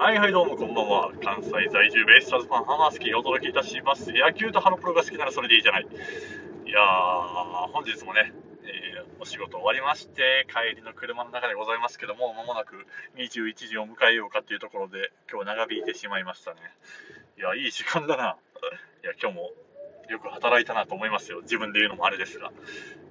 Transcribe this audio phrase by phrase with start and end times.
[0.00, 1.12] はいはいどうもこんばんは。
[1.22, 4.10] 関西在住ベイスターズファンハマスキーお届けいたします。
[4.14, 5.82] 野球とハロプロが好きならそれでいいじゃない。
[5.82, 8.32] いやー、本日もね、
[8.64, 12.86] えーお仕事終わりまして、帰りの車の中でございますけども、まもなく
[13.18, 16.60] 21時を迎えようかっていうところで、今日長引いてしまいましたね。
[17.36, 18.38] いや、いい時間だな。
[19.04, 19.50] いや、今日も
[20.08, 21.42] よく働いたなと思いますよ。
[21.42, 22.50] 自分で言うのもあれですが。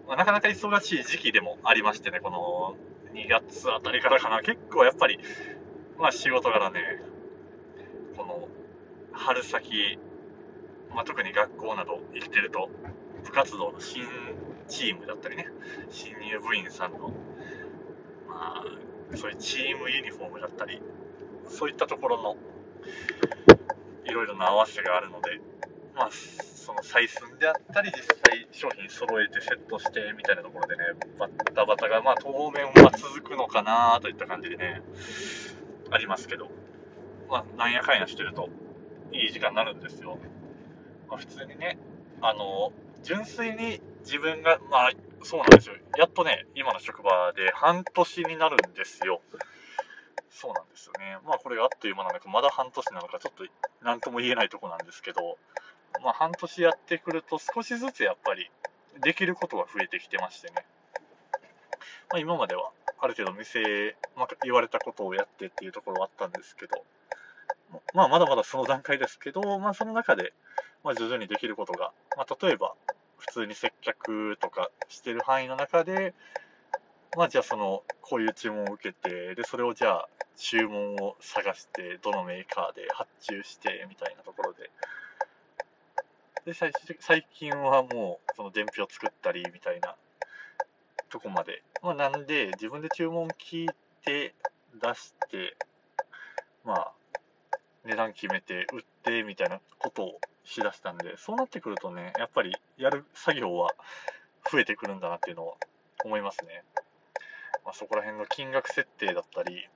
[0.08, 2.76] まあなかなか忙しい時期でもありましてね、この
[3.14, 5.20] 2月あたりからかな、結構やっぱり、
[6.00, 6.80] まあ仕事柄ね、
[8.16, 8.48] この
[9.12, 10.00] 春先、
[10.96, 12.70] まあ、特に学校など行ってると、
[13.26, 14.04] 部活動の新
[14.70, 15.48] チームだったりね、
[15.90, 17.12] 新入部員さんの、
[18.30, 20.82] まあ、そういうチームユニフォームだったり、
[21.50, 22.38] そういったところの
[24.06, 25.42] いろいろな合わせがあるので、
[25.96, 30.84] まあ、その採寸であったり、実際商品揃えてセットしてみたいなところでね、
[31.18, 34.82] バッタバタが、まあ当面は続くのかなといった感じでね、
[35.92, 36.50] ありますけど、
[37.30, 38.50] まあなんやかんやしてると、
[39.12, 40.18] いい時間になるんですよ。
[41.08, 41.78] まあ普通にね、
[42.22, 42.72] あの、
[43.04, 44.92] 純粋に自分が、まあ
[45.24, 45.76] そうなんですよ。
[45.98, 49.22] やっとね、今の職場で半年になるんですよ。
[50.30, 51.18] そうなんですよね。
[51.26, 53.44] まあこれがあっという間なのか、まだ半年なのか、ちょっと
[53.84, 55.38] 何とも言えないとこなんですけど、
[56.04, 58.50] まあ半年やってくると少しずつやっぱり
[59.02, 60.66] できることが増えてきてましてね。
[62.12, 66.84] まあ今まではある程度店、まあ、言われたことをやってっていうところはあったんですけど、
[67.94, 70.34] まあまだまだその段階ですけど、まあその中で、
[70.84, 72.74] まあ徐々にできることが、まあ例えば
[73.18, 76.14] 普通に接客とかしてる範囲の中で、
[77.16, 84.70] まあじゃあその、こういう注文を受けて、で、それをじゃあ注文を探して、どのメーカーで発注して、みたいなところで、
[86.46, 89.96] で、最終的最近はもう、その伝票作ったり、みたいな
[91.10, 91.64] とこまで。
[91.82, 93.70] まあなんで、自分で注文聞い
[94.04, 94.34] て、
[94.82, 95.58] 出して、
[96.64, 96.94] まあ、
[97.86, 103.74] 値段決めて、売って、みたいなことをしだしたんで、そうなってくるとね、やっぱりやる作業は
[104.52, 105.56] 増えてくるんだなっていうのは
[106.04, 106.64] 思いますね。
[107.66, 109.68] まあ、そこら辺の金額設定だったり、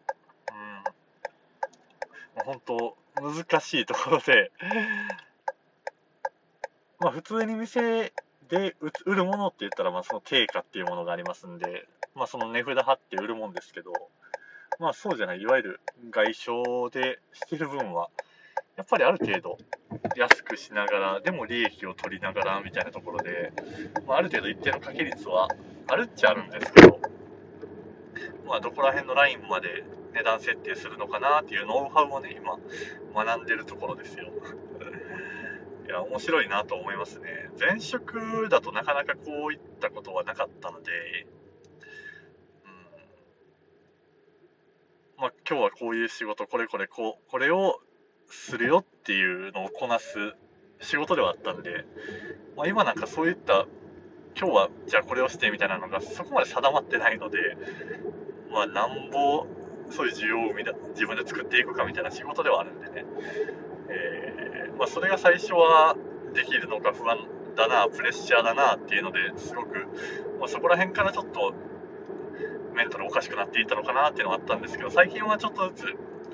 [0.51, 0.57] うん、
[2.35, 4.51] もう本当難しいところで、
[6.99, 8.13] まあ普通に店
[8.53, 8.75] で
[9.07, 13.91] 売るものって言ったら、まあその定価っていうものがありますんで、まあその値札貼って売るもんですけど、
[14.79, 15.81] まあそうじゃない、いわゆる
[16.11, 18.09] 外商でしてる分は、
[18.77, 19.57] やっぱりある程度
[20.15, 23.53] 安くしながら、でも利益を取りながらみたいなところで、
[24.05, 25.47] まあ、ある程度一定の掛け率は
[25.87, 26.99] あるっちゃあるんですけど、
[28.45, 32.59] まあ、どこら辺のラインまで値段設定するのかなっていうノウハウをね、今、
[33.25, 34.29] 学んでるところですよ。
[35.93, 37.49] や、面白いなと思いますね。
[37.59, 40.91] 前職だとなかなかこういったことはなかったので、
[42.65, 42.71] うん、
[45.17, 47.79] まあ、今日はこういう仕事、これこれこう、これを
[48.27, 50.35] するよっていうのをこなす
[50.81, 51.85] 仕事ではあったんで、
[52.57, 53.67] まあ、今なんかそういった
[54.35, 57.37] 今日はじゃあこれをしてみたいなのがそこまで定まってないので、
[58.51, 59.45] まあ、なんぼ
[59.91, 60.53] そういう需要を
[60.93, 63.05] 自分で作っていくかみたいな仕事ではあるんでね、
[63.89, 65.95] えーまあ、それが最初は
[66.33, 67.17] できるのか不安
[67.55, 69.87] だな、プレッシャーだなっていうのですごく、
[70.39, 71.53] まあ、そこら辺からちょっと
[72.75, 75.85] メンタルおかしくなっていたのかなっていうのはあったんですけど、最近はちょっとずつ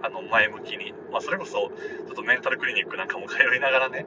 [0.01, 1.69] あの前向きに、まあ、それこそちょ
[2.11, 4.05] っとメンタルクリニックなんかも通いながらね、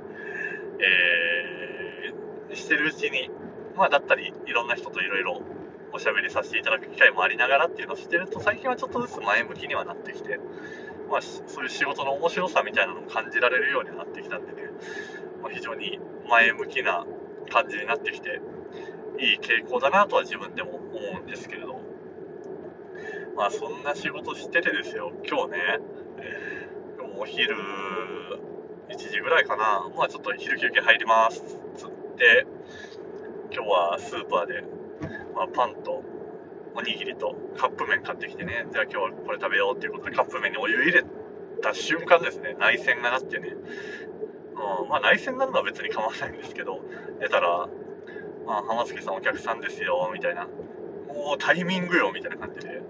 [0.78, 1.62] えー
[2.54, 3.30] してるうちに、
[3.76, 5.40] まあ、だったり、いろんな人といろいろ
[5.92, 10.38] おしゃべりさせていただく機会もありながらっていうのをしてると、最近はちょっとずつ前向きにはなってきて、
[11.10, 14.62] まあ、そういう仕事の面白さみたいなのも感じられるようになってきたんでね、
[15.42, 15.98] まあ、非常に
[16.28, 17.06] 前向きな
[17.50, 18.40] 感じになってきて、
[19.18, 21.80] いい傾向だなとは自分でも思うんですけれど、
[23.36, 25.58] まあ、そんな仕事しててですよ、今日ね、
[26.96, 27.56] 今日もお昼
[28.88, 31.40] 1時ぐらいかな、まあちょっと昼休憩入ります。
[31.40, 31.44] っ
[31.76, 32.46] つって、
[33.52, 34.64] 今日はスーパーで、
[35.34, 36.02] まあ、パンと
[36.74, 41.04] おにぎりとカップ麺買ってきてね、じゃあ今日はこれ食べようっていうことでカップ麺にお湯入れ
[41.60, 46.80] た瞬間ですね、内戦がなってね、うん、まあ内戦になるのは別に構わないんですけど、
[47.20, 47.68] 出たら、
[48.46, 50.46] まあ、浜月さんお客さんですよ、みたいな、
[51.08, 52.82] もうタイミングよ、みたいな感じで、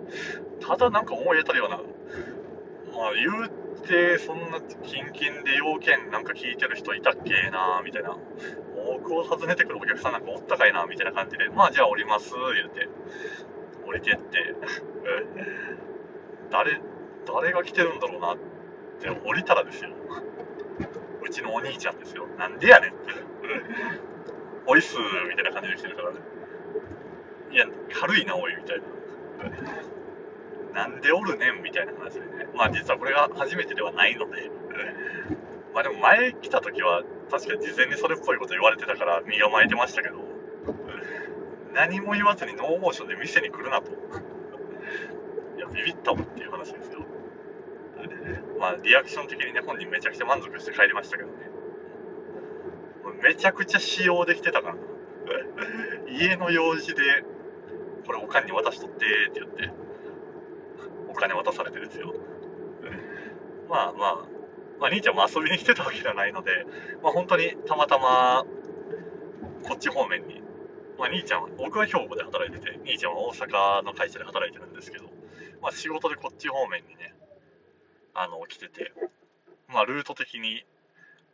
[0.61, 3.49] ただなんか思い当たるような、まあ言う
[3.81, 8.17] て、そんなキンキンで要件なんか聞いてる人いたっけなみたいな。
[8.85, 12.89] 僕を訪ねてくるお客さんなんかおったかいなみたいな感じで、まあじゃあ降ります、言うて。
[13.93, 14.55] 降りてって、
[16.51, 16.81] 誰、
[17.27, 18.37] 誰が来てるんだろうなっ
[19.01, 19.91] て降りたらですよ。
[21.23, 22.27] うちのお兄ちゃんですよ。
[22.39, 23.13] なんでやねんって。
[24.67, 24.97] おいっす
[25.29, 26.21] みたいな感じで来てるからね。
[27.53, 28.81] いや、軽いな、おい、みたい
[30.73, 30.87] な。
[30.87, 32.49] なんでおるねんみたいな話でね。
[32.55, 34.51] まあ実はこれが初めてではないので、
[35.75, 40.17] まあでも前来た時は確か事前にそれっぽいこと言われてたから身構えてましたけど、
[41.75, 43.91] 何も言わずにノーモーションで店に来るなと。
[43.91, 47.05] いや、ビビったもんっていう話ですよ。
[48.59, 51.35] まあリアクション的にね、本人めちゃくちゃ満足して帰りましたけどね。
[53.23, 54.81] めちゃくちゃ使用できてたからな。
[56.11, 57.03] 家の用事で、
[58.07, 59.71] これおかんに渡しとってって言って、
[61.09, 62.15] お金渡されてですよ。
[63.69, 64.15] まあまあ、
[64.81, 66.67] まあ、兄ちゃんも遊びに来てたわけじゃないので、
[67.03, 68.45] まあ本当にたまたま、
[69.63, 70.42] こっち方面に、
[70.99, 75.05] まあ兄ちゃんは、僕は兵庫で働いてて、兄ちゃんは大阪の会社で働いてるんですけど、
[75.61, 77.15] まあ仕事でこっち方面にね、
[78.15, 78.93] あの、来てて、
[79.69, 80.65] まあルート的に、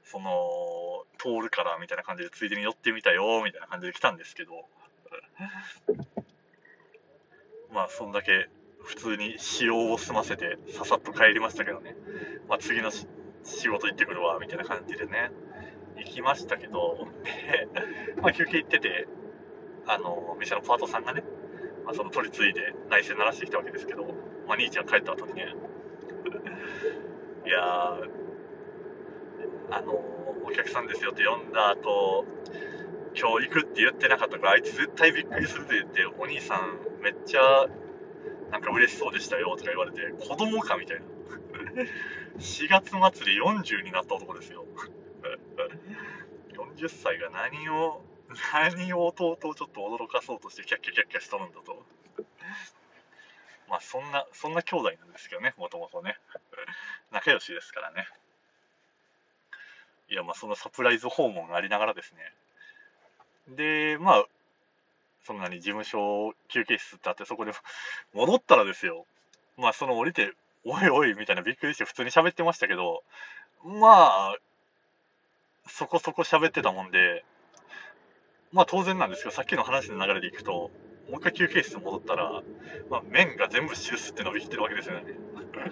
[0.05, 4.65] その、通るからみたいな感じでついでに寄ってみたよみたいな感じで来たんですけど、
[7.73, 8.49] まあそんだけ
[8.83, 11.97] 普通に使用を済ませてささっと帰りましたけどね、
[12.49, 13.07] まあ次の仕
[13.69, 15.31] 事行ってくるわみたいな感じでね、
[15.97, 17.09] 行きましたけど、
[18.23, 19.09] まあ休憩行ってて、
[19.88, 21.25] あの、店のパートさんがね、
[21.85, 24.05] まあ、その取り継いで内線鳴らしてきたわけですけど、
[24.46, 25.55] まあ兄ちゃん帰った後にね、
[27.46, 27.99] いや、
[29.70, 29.93] あの、
[30.44, 32.26] お客さんですよって呼んだ後、
[33.19, 37.67] 今日行くって言ってなかったから、あいつ絶対びっくりするって言って、お兄さんめっちゃ、
[38.50, 41.05] なんか嬉しそうでしたよとか言われて、子供かみたいな。
[42.38, 44.64] 4月末で40になった男ですよ。
[46.52, 48.02] 40歳が何を、
[48.53, 51.85] 何を弟をちょっと驚かそうとしてキャッキャキャッキャしとるんだと。
[53.69, 56.17] まあそんな、そんな兄弟なんですけどね、もともとね。
[57.11, 58.07] 仲良しですからね。
[60.11, 63.57] いや、まあ、そのサプライズ訪問がありながらですね。
[63.57, 64.25] で、まあ、
[65.25, 67.53] そんなに事務所休憩室ってあって、そこで
[68.15, 69.05] 戻ったらですよ。
[69.59, 70.33] まあ、その降りて、
[70.65, 73.03] おいおいみたいなびっくりして普通に喋ってましたけど、
[73.65, 74.37] まあ、
[75.67, 77.25] そこそこ喋ってたもんで、
[78.53, 80.71] まあ当然なんですけど、さっきの話の流れでいくと、
[81.11, 82.43] もう一回休憩室に戻ったら、
[82.91, 85.05] まあ、麺が全部汁吸って伸びきってるわけですよね。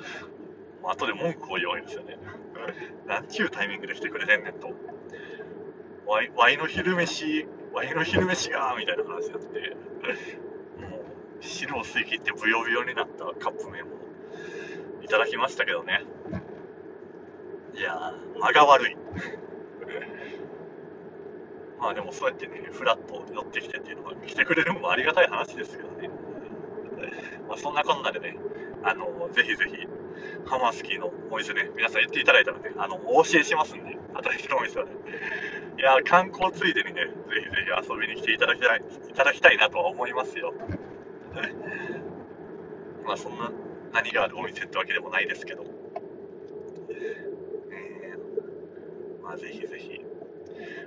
[0.82, 2.18] まあ、後で文句を言うわけですよね。
[3.06, 4.72] なんちゅうタイミングで来てくれてんねんと。
[6.06, 9.76] ワイワイの昼飯、ワイの昼飯が、みたいな話になって、
[10.80, 10.96] も
[11.40, 13.86] う、汁を吸い切ってブヨブヨになったカップ麺を
[15.02, 16.02] いただきましたけどね。
[17.74, 18.96] いや、間が悪い。
[21.78, 26.08] まあでもそうやってね、フラッと寄ってきてっていうのは、来てくれるのもありがたい話ですけどね。
[27.48, 28.36] まあそんなこんなでね、
[28.82, 29.86] あの、ぜひぜひ、
[30.46, 34.92] ハマスキーのお店ね、皆さん言っていただいたらね、あの、お教えしますんで、働いお店はね。
[35.78, 37.10] いや観光ついでにね、ぜ
[37.44, 40.54] ひぜひ遊びに来ていただきたい、いただきたいなとは思いますよ。
[43.04, 43.52] まあ、そんな、
[43.92, 45.64] 何があるお店ってわけでもないですけど。
[46.88, 50.05] えー、まあ、ぜひぜひ、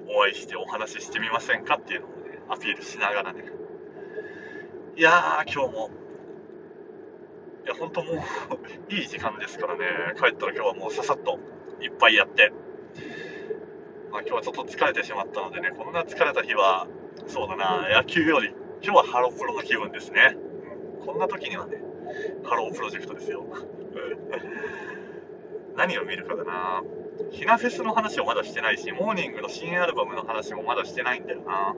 [0.10, 3.44] お会いしてお話ししてみませんかっていうのをね、アピールしながらね。
[4.96, 5.90] いやー、今日も
[7.66, 8.16] いや、本当もう
[8.94, 9.86] いい時間ですからね、
[10.16, 11.40] 帰ったら今日はもうささっと
[11.82, 12.52] いっぱいやって、
[14.12, 16.88] まあ、今日はちょっと疲れてしまったのでね、こんな疲れた日は、
[17.28, 20.36] そうだな、野球より、今日はハロプロの気分ですね。
[21.00, 21.82] うん、こんな時にはね、
[22.44, 23.46] ハロープロジェクトですよ。
[25.76, 26.84] 何を見るかだな。
[27.32, 31.76] ひなフェスの話をまだしてないし、モーニングの新アルバムの話もまだしてないんだよな。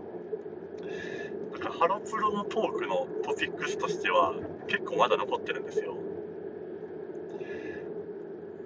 [1.52, 4.34] だからハロプロのトークのトピックスとしては
[4.68, 5.96] 結構まだ残ってるんですよ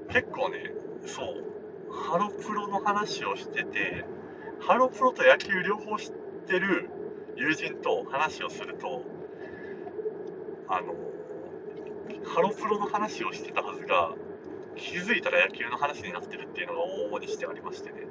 [0.09, 0.71] 結構ね
[1.05, 4.05] そうハロプロの話をしてて
[4.59, 6.13] ハロプロと野球両方知っ
[6.47, 6.89] てる
[7.35, 9.03] 友人と話をすると
[10.69, 10.95] あの
[12.23, 14.13] ハロプロの話をしてたはずが
[14.75, 18.07] 気づいたら野球の話になってるっていうのが往々にしてありましてね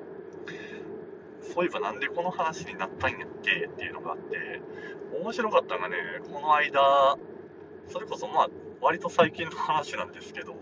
[1.54, 4.60] そういえばなんでこの話になったんやっけっていうのがあって、
[5.20, 5.96] 面白かったのがね、
[6.32, 7.16] この間、
[7.88, 8.48] それこそまあ、
[8.80, 10.56] 割と最近の話なんですけど、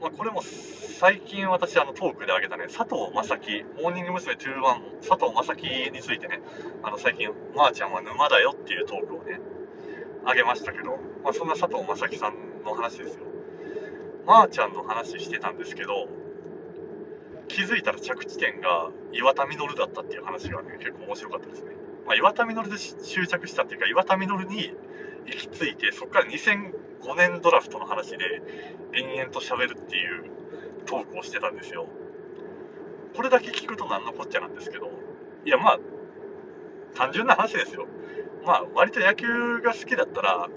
[0.00, 4.34] まあ、これも最近私あのトークで挙げたね、佐藤正樹、モーニング娘。
[4.34, 6.40] 21、佐藤正樹についてね、
[6.82, 9.40] あの最近、まー、ちゃんは沼だよっていうトークをね、
[10.24, 13.29] あげましたけど、まあ、そんな佐藤正樹さんの話ですよ。
[14.30, 16.06] まー、ちゃんの話してたんですけど、
[17.48, 21.72] 気づいたら着地点が岩田稔だったっていう話がね、結構面白かったですね。
[22.06, 24.72] まあ、岩田稔で終着したっていうか、岩田稔に
[25.26, 28.40] 行き着いて、そこから2005年ドラフトの話で
[28.94, 30.30] 延々と喋るっていう
[30.86, 31.88] トークをしてたんですよ。
[33.16, 34.92] これだけ聞くと何のこっちゃなんですけど、
[35.44, 35.80] いやまあ、
[36.94, 37.88] 単純な話ですよ。
[38.46, 40.48] まあ、割と野球が好きだったら、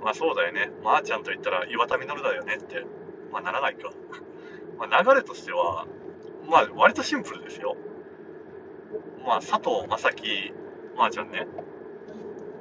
[0.00, 0.70] まあそうだよね。
[0.84, 2.86] まー、あ、ちゃんと言ったら岩田稔だよねって。
[3.32, 3.90] まあならないか。
[4.78, 5.86] まあ流れとしては、
[6.48, 7.76] まあ割とシンプルですよ。
[9.24, 10.52] まあ佐藤正樹、
[10.96, 11.46] まー、あ、ちゃんね。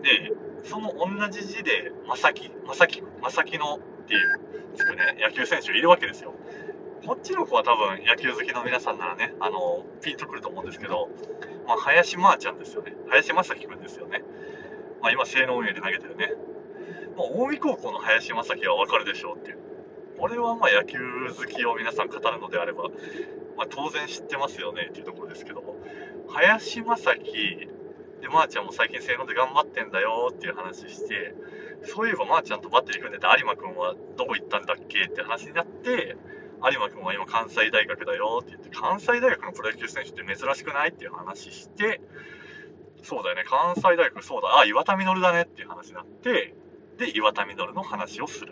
[0.02, 0.32] で、
[0.64, 4.40] その同じ字で、正樹、正樹、正樹のっていう、
[4.76, 6.34] つくね、野球選手いるわけですよ。
[7.06, 11.10] こっちの子は多分野球好きの皆さんならね、あの、ピンとくると思うんですけど、
[11.66, 12.94] まあ、林まーちゃんですよね。
[13.08, 14.24] 林正樹くんですよね。
[15.02, 16.34] まあ、今、性能運営で投げてるね。
[17.16, 19.60] まあ、近江高校の林正樹はわかるでしょうっていう。
[20.20, 21.00] これはまあ野球
[21.36, 22.90] 好きを皆さん語るのであれば、
[23.58, 25.78] まあ、当然知ってますよねっていうところですけども、
[26.28, 27.70] 林正樹、
[28.22, 31.34] で、まーちゃんも最近性能で頑張ってんだよっていう話して、
[31.84, 35.06] そういえばまーちゃんとバッテリー組んでた有馬くんはどこ行ったんだっけ？
[35.06, 36.18] って話になって、
[36.70, 40.90] 有馬君は今関西大学だよって言って、関西大学のプロ野球選手って珍しくない？
[40.90, 42.02] っていう話して、
[43.04, 46.54] そうだよね、関西大学、そうだ、あ、岩田稔だねっていう話になって、
[46.98, 48.52] で、岩田稔の話をする。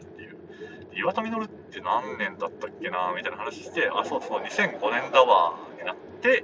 [0.87, 1.03] っていう。
[1.03, 6.43] 岩田稔って何年だったっけなみたいな話して、あ、そうそう、2005年だわ、になって、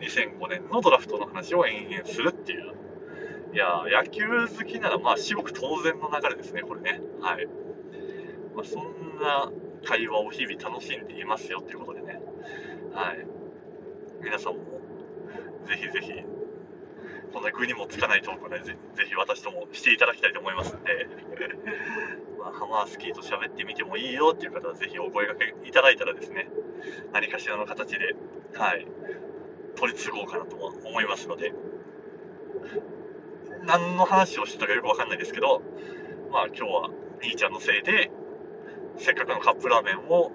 [0.00, 2.74] 2005年のドラフトの話を延々するっていう。
[3.52, 7.00] いや、野球好きなら、まあ、至極当然の流れですね、これね。
[7.20, 7.46] はい。
[8.54, 9.50] まあ、そんな
[9.84, 12.20] 会話を日々楽しんでいますよっていうことでね。
[12.92, 13.26] はい。
[14.22, 14.60] 皆さんも、
[15.66, 16.12] ぜひぜひ、
[17.32, 21.06] こんな具にもつかないトークをね、ぜぜひ私ともしていただきたいと思いますんで、
[22.52, 26.48] ハマースキーと喋ってみてもいいよっていう方はぜひお声掛けいただいたらですね、
[27.12, 28.14] 何かしらの形で、
[28.54, 28.86] はい、
[29.76, 31.52] 取り継ごうかなと思いますので、
[33.64, 35.62] 何の話をしてたかよくわかんないですけど、
[36.30, 36.90] まあ今日は
[37.22, 38.10] 兄ちゃんのせいで、
[38.98, 40.30] せっかくのカップラーメンを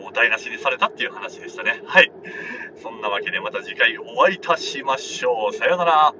[0.00, 1.82] もう台無しにされたっていう話でしたね。
[1.84, 2.10] はい。
[2.82, 5.54] そんなわけでまた次回お会いいたしましょう。
[5.54, 6.14] さようなら。